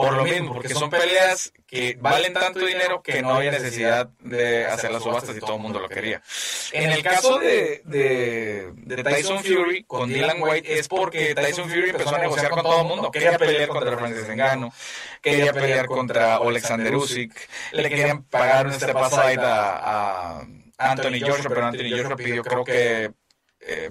Por 0.00 0.12
lo 0.12 0.24
mismo, 0.24 0.54
porque 0.54 0.74
son 0.74 0.90
peleas 0.90 1.52
que 1.66 1.98
valen 2.00 2.32
tanto 2.32 2.60
dinero 2.60 3.02
que 3.02 3.20
no 3.20 3.34
había 3.34 3.50
necesidad 3.50 4.08
de 4.20 4.64
hacer 4.64 4.92
las 4.92 5.02
subastas 5.02 5.36
y 5.36 5.40
todo 5.40 5.56
el 5.56 5.62
mundo 5.62 5.80
lo 5.80 5.88
quería. 5.88 6.22
En 6.70 6.92
el 6.92 7.02
caso 7.02 7.38
de, 7.40 7.82
de, 7.84 8.70
de 8.74 9.02
Tyson 9.02 9.42
Fury 9.42 9.82
con 9.82 10.08
Dylan 10.08 10.40
White 10.40 10.78
es 10.78 10.86
porque 10.86 11.34
Tyson 11.34 11.68
Fury 11.68 11.90
empezó 11.90 12.14
a 12.14 12.18
negociar 12.18 12.50
con 12.50 12.62
todo 12.62 12.82
el 12.82 12.86
mundo. 12.86 13.10
Quería 13.10 13.36
pelear 13.36 13.68
contra 13.68 13.98
Francis 13.98 14.28
Engano, 14.28 14.72
quería 15.20 15.52
pelear 15.52 15.86
contra 15.86 16.36
Alexander 16.36 16.94
Usyk, 16.94 17.32
le 17.72 17.88
querían 17.88 18.22
pagar 18.22 18.68
un 18.68 18.74
step 18.74 18.96
aside 18.96 19.40
a, 19.40 20.46
Anthony 20.78 21.18
Joshua, 21.20 21.48
pero 21.48 21.66
Anthony 21.66 21.90
Joshua 21.90 22.14
pidió 22.14 22.44
creo 22.44 22.62
que 22.62 23.10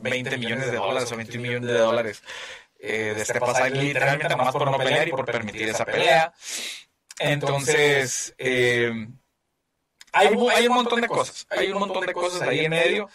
20 0.01 0.35
eh, 0.35 0.37
millones 0.37 0.71
de 0.71 0.77
dólares 0.77 1.11
o 1.11 1.17
21 1.17 1.41
millones 1.45 1.69
de 1.69 1.77
dólares 1.77 2.23
eh, 2.87 3.13
de 3.13 3.25
step 3.25 3.43
aside 3.43 3.71
literalmente 3.71 4.35
más 4.35 4.53
por 4.53 4.69
no 4.69 4.77
pelear 4.77 5.07
y 5.07 5.11
por 5.11 5.25
permitir 5.25 5.69
esa 5.69 5.85
pelea. 5.85 6.33
Entonces, 7.19 8.33
eh, 8.37 9.07
hay, 10.13 10.27
hay 10.27 10.67
un 10.67 10.73
montón 10.73 11.01
de 11.01 11.07
cosas, 11.07 11.47
hay 11.49 11.71
un 11.71 11.79
montón 11.79 12.05
de 12.05 12.13
cosas 12.13 12.41
ahí 12.43 12.65
en 12.65 12.71
medio 12.71 13.09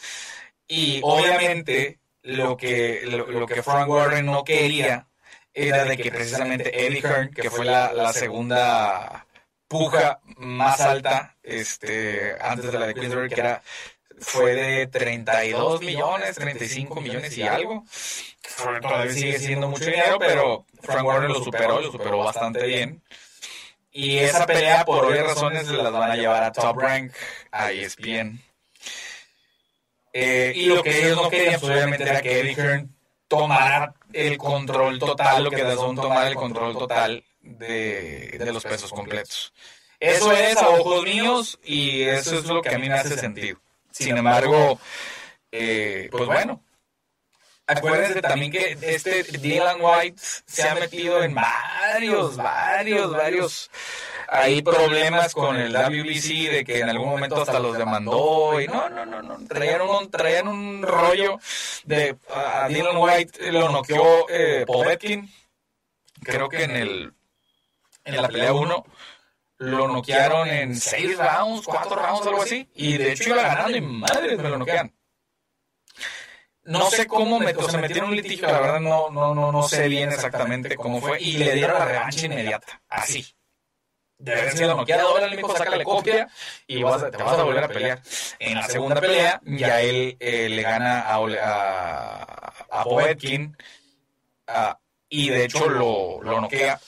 y 0.66 1.00
obviamente 1.02 2.00
lo 2.22 2.56
que, 2.56 3.02
lo 3.06 3.46
que 3.46 3.62
Frank 3.62 3.88
Warren 3.88 4.26
no 4.26 4.44
quería 4.44 5.08
era 5.54 5.84
de 5.84 5.96
que 5.96 6.10
precisamente 6.10 6.86
Eddie 6.86 7.02
Hearn, 7.02 7.30
que 7.30 7.50
fue 7.50 7.64
la, 7.64 8.12
segunda 8.12 9.26
puja 9.68 10.20
más 10.36 10.80
alta 10.80 11.36
este, 11.42 12.36
antes 12.40 12.70
de 12.72 12.78
la 12.78 12.86
de 12.86 12.94
Queensbury, 12.94 13.28
que 13.28 13.40
era, 13.40 13.62
fue 14.22 14.54
de 14.54 14.86
32 14.86 15.80
millones, 15.82 16.36
35 16.36 17.00
millones 17.00 17.36
y 17.36 17.42
algo. 17.42 17.84
Todavía 18.80 19.12
sigue 19.12 19.38
siendo 19.38 19.68
mucho 19.68 19.84
dinero, 19.84 20.18
pero 20.18 20.64
Frank 20.80 21.04
Warren 21.04 21.32
lo 21.32 21.42
superó, 21.42 21.80
lo 21.80 21.90
superó 21.90 22.18
bastante 22.18 22.66
bien. 22.66 23.02
Y 23.90 24.18
esa 24.18 24.46
pelea, 24.46 24.84
por 24.84 25.04
obvias 25.04 25.26
razones, 25.26 25.68
las 25.68 25.92
van 25.92 26.10
a 26.10 26.16
llevar 26.16 26.44
a 26.44 26.52
Top 26.52 26.78
Rank, 26.78 27.12
a 27.50 27.72
ESPN. 27.72 28.40
Eh, 30.14 30.52
y 30.54 30.66
lo 30.66 30.82
que 30.82 30.98
ellos 30.98 31.16
no 31.16 31.28
querían, 31.28 31.60
pues, 31.60 31.72
obviamente, 31.72 32.04
era 32.04 32.22
que 32.22 32.40
Eddie 32.40 32.54
Hearn 32.54 32.94
tomar 33.28 33.94
el 34.12 34.38
control 34.38 34.98
total, 34.98 35.44
lo 35.44 35.50
que 35.50 35.62
da 35.62 35.74
son 35.74 35.96
tomar 35.96 36.26
el 36.26 36.34
control 36.34 36.76
total 36.76 37.24
de, 37.40 38.36
de 38.38 38.52
los 38.52 38.62
pesos 38.62 38.90
completos. 38.90 39.52
Eso 40.00 40.32
es 40.32 40.56
a 40.56 40.68
ojos 40.68 41.04
míos 41.04 41.58
y 41.64 42.02
eso 42.02 42.38
es 42.38 42.46
lo 42.46 42.60
que 42.60 42.74
a 42.74 42.78
mí 42.78 42.88
me 42.88 42.94
hace 42.94 43.16
sentido. 43.16 43.58
Sin 43.92 44.16
embargo, 44.16 44.78
eh, 45.50 46.08
pues 46.10 46.26
bueno, 46.26 46.62
acuérdense 47.66 48.20
también 48.22 48.50
que 48.50 48.76
este 48.82 49.22
Dylan 49.22 49.78
White 49.80 50.20
se 50.46 50.68
ha 50.68 50.74
metido 50.74 51.22
en 51.22 51.34
varios, 51.34 52.36
varios, 52.36 53.10
varios 53.12 53.70
hay 54.34 54.62
problemas 54.62 55.34
con 55.34 55.56
el 55.56 55.74
WBC 55.74 56.50
de 56.50 56.64
que 56.64 56.80
en 56.80 56.88
algún 56.88 57.10
momento 57.10 57.42
hasta 57.42 57.60
los 57.60 57.76
demandó 57.76 58.58
y 58.62 58.66
no, 58.66 58.88
no, 58.88 59.04
no, 59.04 59.20
no, 59.20 59.36
traían 59.46 59.82
un, 59.82 60.10
traían 60.10 60.48
un 60.48 60.82
rollo 60.82 61.38
de 61.84 62.16
a 62.34 62.66
Dylan 62.68 62.96
White 62.96 63.52
lo 63.52 63.68
noqueó 63.68 64.26
eh, 64.30 64.64
Povetkin, 64.66 65.30
creo 66.22 66.48
que 66.48 66.64
en 66.64 66.76
el 66.76 67.12
en 68.04 68.22
la 68.22 68.28
pelea 68.28 68.54
1 68.54 68.84
lo 69.62 69.86
noquearon 69.86 70.48
en 70.48 70.76
6 70.76 71.18
rounds, 71.18 71.66
4 71.66 71.94
rounds, 71.94 72.26
algo 72.26 72.42
así, 72.42 72.68
y 72.74 72.96
de 72.96 73.12
hecho 73.12 73.30
iba 73.30 73.42
ganando 73.42 73.76
y 73.76 73.80
madre 73.80 74.36
me 74.36 74.48
lo 74.48 74.58
noquean. 74.58 74.92
No 76.64 76.90
sé 76.90 77.06
cómo 77.06 77.38
me, 77.38 77.52
o 77.52 77.68
sea, 77.68 77.80
metieron 77.80 78.10
un 78.10 78.16
litigio, 78.16 78.46
la 78.46 78.60
verdad 78.60 78.80
no, 78.80 79.10
no, 79.10 79.34
no, 79.34 79.52
no 79.52 79.62
sé 79.62 79.88
bien 79.88 80.10
exactamente 80.10 80.76
cómo 80.76 81.00
fue, 81.00 81.20
y 81.20 81.36
le 81.38 81.52
dieron 81.54 81.78
la 81.78 81.84
revancha 81.84 82.26
inmediata, 82.26 82.82
así. 82.88 83.24
De 84.18 84.32
haber 84.32 84.56
sido 84.56 84.76
noqueado, 84.76 85.08
ahora 85.08 85.26
el 85.26 85.40
saca 85.40 85.64
saca 85.64 85.84
copia 85.84 86.28
y 86.68 86.82
vas 86.82 87.10
te 87.10 87.16
vas 87.16 87.38
a 87.38 87.42
volver 87.42 87.64
a 87.64 87.68
pelear. 87.68 88.02
En 88.38 88.54
la 88.54 88.68
segunda 88.68 89.00
pelea, 89.00 89.40
ya 89.44 89.80
él 89.80 90.16
eh, 90.20 90.48
le 90.48 90.62
gana 90.62 91.00
a, 91.00 91.16
a, 91.16 92.80
a 92.80 92.84
Poetkin. 92.84 93.56
Y 95.08 95.28
de 95.28 95.44
hecho 95.44 95.68
lo, 95.68 96.22
lo 96.22 96.40
noquea. 96.40 96.80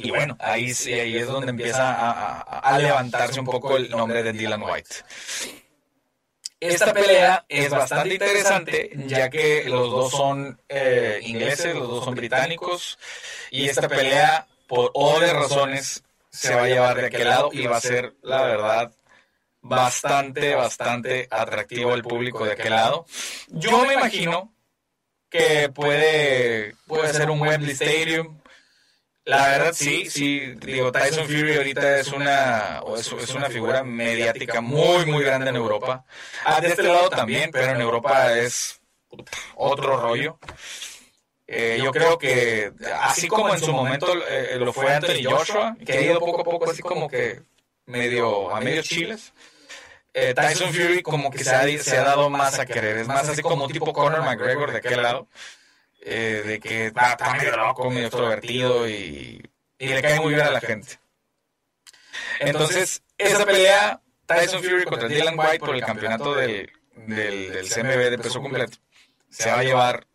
Y 0.00 0.10
bueno, 0.10 0.36
ahí, 0.38 0.72
sí, 0.72 0.92
ahí 0.92 1.16
es 1.16 1.26
donde 1.26 1.50
empieza 1.50 1.92
a, 1.92 2.40
a, 2.40 2.78
levantarse 2.78 3.40
un 3.40 3.46
poco 3.46 3.76
el 3.76 3.90
nombre 3.90 4.22
de 4.22 4.32
Dylan 4.32 4.62
White. 4.62 4.94
Esta 6.60 6.92
pelea 6.92 7.44
es 7.48 7.68
bastante 7.68 8.14
interesante, 8.14 8.90
ya 9.06 9.28
que 9.28 9.64
los 9.64 9.90
dos 9.90 10.12
son 10.12 10.60
eh, 10.68 11.18
ingleses, 11.24 11.74
los 11.74 11.88
dos 11.88 12.04
son 12.04 12.14
británicos, 12.14 12.96
y 13.50 13.68
esta 13.68 13.88
pelea, 13.88 14.46
por 14.68 14.92
obvias 14.94 15.32
razones, 15.32 16.04
se 16.30 16.54
va 16.54 16.62
a 16.62 16.68
llevar 16.68 16.96
de 17.00 17.06
aquel 17.06 17.28
lado 17.28 17.50
y 17.52 17.66
va 17.66 17.78
a 17.78 17.80
ser, 17.80 18.14
la 18.22 18.42
verdad, 18.42 18.92
bastante, 19.62 20.54
bastante 20.54 21.26
atractivo 21.28 21.92
el 21.94 22.02
público 22.02 22.44
de 22.44 22.52
aquel 22.52 22.70
lado. 22.70 23.04
Yo 23.48 23.84
me 23.84 23.94
imagino 23.94 24.54
que 25.28 25.70
puede, 25.70 26.76
puede 26.86 27.12
ser 27.12 27.30
un 27.30 27.40
Wembley 27.40 27.72
Stadium. 27.72 28.38
La 29.28 29.46
verdad, 29.48 29.74
sí, 29.74 30.08
sí, 30.08 30.54
digo, 30.54 30.90
Tyson 30.90 31.26
Fury 31.26 31.58
ahorita 31.58 31.98
es 31.98 32.12
una, 32.12 32.82
es, 32.96 33.12
es 33.12 33.34
una 33.34 33.50
figura 33.50 33.84
mediática 33.84 34.62
muy, 34.62 35.04
muy 35.04 35.22
grande 35.22 35.50
en 35.50 35.56
Europa. 35.56 36.06
Ah, 36.46 36.62
de 36.62 36.68
este 36.68 36.84
lado 36.84 37.10
también, 37.10 37.50
pero 37.52 37.72
en 37.72 37.78
Europa 37.82 38.32
es 38.38 38.80
otro 39.54 40.00
rollo. 40.00 40.38
Eh, 41.46 41.78
yo 41.84 41.92
creo 41.92 42.16
que 42.16 42.72
así 43.02 43.28
como 43.28 43.52
en 43.52 43.60
su 43.60 43.70
momento 43.70 44.06
eh, 44.30 44.56
lo 44.58 44.72
fue 44.72 44.94
Anthony 44.94 45.22
Joshua, 45.22 45.76
que 45.84 45.92
ha 45.92 46.00
ido 46.00 46.20
poco 46.20 46.40
a 46.40 46.44
poco 46.44 46.70
así 46.70 46.80
como 46.80 47.06
que 47.06 47.42
medio 47.84 48.56
a 48.56 48.60
medio 48.62 48.80
chiles, 48.80 49.34
eh, 50.14 50.32
Tyson 50.32 50.72
Fury 50.72 51.02
como 51.02 51.30
que 51.30 51.44
se 51.44 51.54
ha, 51.54 51.82
se 51.82 51.98
ha, 51.98 52.02
dado 52.02 52.30
más 52.30 52.58
a 52.58 52.64
querer, 52.64 52.96
es 52.96 53.06
más 53.06 53.28
así 53.28 53.42
como 53.42 53.68
tipo 53.68 53.92
Conor 53.92 54.22
McGregor 54.22 54.72
de 54.72 54.78
aquel 54.78 55.02
lado, 55.02 55.28
de 56.04 56.60
que 56.62 56.86
está, 56.86 57.16
medio 57.38 57.56
loco, 57.56 57.90
medio 57.90 58.06
extrovertido 58.06 58.88
y, 58.88 59.42
y 59.78 59.86
le 59.86 60.02
cae 60.02 60.20
muy 60.20 60.34
bien 60.34 60.46
a 60.46 60.50
la 60.50 60.60
gente. 60.60 60.98
Entonces, 62.40 63.02
esa 63.16 63.44
pelea, 63.44 64.00
Tyson 64.26 64.62
Fury 64.62 64.84
contra 64.84 65.08
Dylan 65.08 65.38
White 65.38 65.58
por 65.60 65.74
el 65.74 65.84
campeonato 65.84 66.34
del, 66.34 66.70
del, 66.94 67.68
CMB 67.68 68.10
de 68.10 68.18
peso 68.18 68.40
completo, 68.40 68.78
se 69.28 69.50
va 69.50 69.58
a 69.58 69.64
llevar 69.64 70.06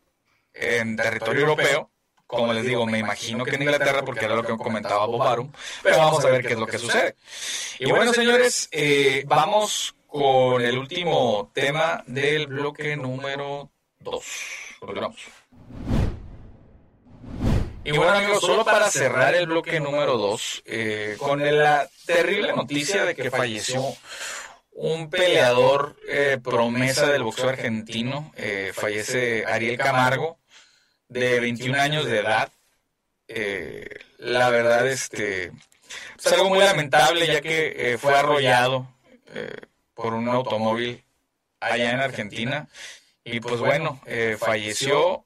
en 0.54 0.96
territorio 0.96 1.42
europeo. 1.42 1.90
Como 2.25 2.52
les 2.52 2.66
digo, 2.66 2.86
me 2.88 2.98
imagino 2.98 3.44
que 3.46 3.56
en 3.56 3.62
Inglaterra, 3.62 4.04
porque 4.04 4.25
era 4.25 4.36
lo 4.36 4.44
que 4.44 4.58
comentaba 4.58 5.06
Bob 5.06 5.20
Barum, 5.20 5.52
pero 5.84 5.98
vamos 5.98 6.25
a 6.25 6.30
ver 6.30 6.42
qué 6.42 6.54
es 6.54 6.60
lo 6.60 6.66
que 6.66 6.80
sucede. 6.80 7.16
Y 7.78 7.92
bueno, 7.92 8.12
señores, 8.12 8.70
eh, 8.72 9.24
vamos 9.28 9.96
con 10.08 10.62
el 10.62 10.78
último 10.78 11.52
tema 11.54 12.04
del 12.08 12.48
bloque 12.48 12.96
número 12.96 13.70
2. 14.00 14.25
Y 17.86 17.91
bueno 17.91 18.12
amigos, 18.12 18.39
solo 18.39 18.63
para 18.63 18.89
cerrar 18.89 19.36
el 19.36 19.45
bloque 19.45 19.81
número 19.81 20.17
2, 20.17 20.63
eh, 20.65 21.15
con 21.19 21.41
la 21.43 21.89
terrible 22.05 22.53
noticia 22.53 23.03
de 23.03 23.13
que 23.13 23.29
falleció 23.29 23.83
un 24.72 25.10
peleador 25.10 25.98
eh, 26.07 26.39
promesa 26.41 27.07
del 27.07 27.24
boxeo 27.24 27.50
argentino, 27.50 28.31
eh, 28.38 28.72
fallece 28.74 29.43
Ariel 29.45 29.77
Camargo, 29.77 30.38
de 31.10 31.41
21 31.41 31.77
años 31.77 32.05
de 32.05 32.19
edad. 32.19 32.50
la 34.17 34.50
verdad, 34.50 34.88
este, 34.88 35.51
es 36.17 36.31
algo 36.31 36.48
muy 36.48 36.60
lamentable 36.60 37.27
ya 37.27 37.41
que 37.41 37.98
fue 38.00 38.15
arrollado 38.15 38.88
por 39.93 40.13
un 40.13 40.29
automóvil 40.29 41.03
allá 41.60 41.91
en 41.91 42.00
Argentina. 42.00 42.69
Y 43.25 43.41
pues 43.41 43.60
bueno, 43.60 44.00
falleció 44.39 45.25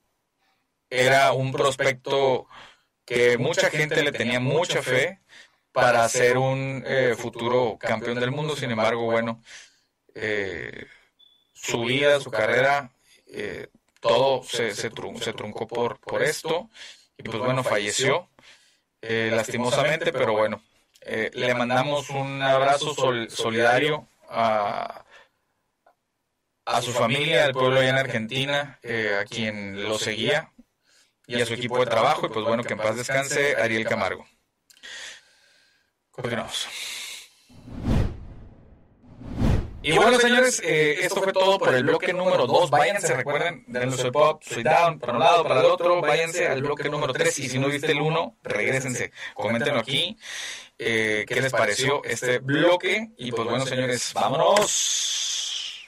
era 0.90 1.34
un 1.34 1.52
prospecto 1.52 2.48
que 3.06 3.38
mucha 3.38 3.70
gente 3.70 4.04
le 4.04 4.12
tenía 4.12 4.40
mucha 4.40 4.82
fe 4.82 5.22
para 5.72 6.08
ser 6.10 6.38
un 6.38 6.84
eh, 6.86 7.16
futuro 7.18 7.78
campeón 7.80 8.20
del 8.20 8.32
mundo. 8.32 8.56
Sin 8.56 8.72
embargo, 8.72 9.04
bueno, 9.06 9.42
eh, 10.14 10.86
su 11.54 11.84
vida, 11.84 12.20
su 12.20 12.32
carrera, 12.32 12.92
eh, 13.28 13.68
todo 14.00 14.44
se, 14.44 14.74
se, 14.76 14.90
truncó 14.90 15.68
por, 15.68 16.00
por 16.00 16.24
esto. 16.24 16.70
Y 17.18 17.24
pues 17.24 17.40
bueno, 17.40 17.64
falleció 17.64 18.30
lastimosamente, 19.02 20.12
pero 20.12 20.34
bueno, 20.34 20.62
le 21.02 21.54
mandamos 21.56 22.10
un 22.10 22.42
abrazo 22.42 22.94
solidario 23.30 24.06
a, 24.30 25.06
a 26.66 26.82
su 26.82 26.92
familia, 26.92 27.46
al 27.46 27.54
pueblo 27.54 27.80
allá 27.80 27.90
en 27.90 27.98
Argentina, 27.98 28.80
a 29.20 29.24
quien 29.26 29.82
lo 29.84 29.98
seguía 29.98 30.52
y 31.28 31.42
a 31.42 31.46
su 31.46 31.54
equipo 31.54 31.80
de 31.80 31.86
trabajo. 31.86 32.26
Y 32.26 32.30
pues 32.30 32.46
bueno, 32.46 32.64
que 32.64 32.74
en 32.74 32.80
paz 32.80 32.96
descanse 32.96 33.56
Ariel 33.56 33.86
Camargo. 33.86 34.26
Continuamos. 36.12 36.68
Y 39.84 39.98
bueno, 39.98 40.20
señores, 40.20 40.62
eh, 40.66 41.06
esto 41.06 41.22
fue 41.22 41.32
todo 41.32 41.58
por 41.58 41.74
el 41.74 41.84
bloque 41.84 42.12
número 42.12 42.46
2. 42.46 42.70
Váyanse, 42.70 43.16
recuerden, 43.16 43.64
denle 43.68 43.96
el 43.96 44.12
pop, 44.12 44.42
soy 44.44 44.64
down, 44.64 45.00
para 45.00 45.14
un 45.14 45.20
lado, 45.20 45.44
para 45.44 45.62
el 45.62 45.68
otro. 45.68 46.02
Váyanse 46.02 46.48
al 46.48 46.62
bloque 46.62 46.90
número 46.90 47.14
3. 47.14 47.40
Y 47.40 47.48
si 47.48 47.60
no 47.60 47.68
viste 47.68 47.92
el 47.92 48.02
1, 48.02 48.38
regresense. 48.44 49.12
Coméntenlo 49.34 49.80
aquí. 49.80 50.18
Eh, 50.78 51.24
¿Qué 51.28 51.40
les 51.42 51.52
pareció 51.52 52.04
este 52.04 52.40
bloque? 52.40 53.12
Y 53.18 53.32
pues 53.32 53.48
bueno, 53.48 53.66
señores, 53.66 54.12
vámonos. 54.14 55.88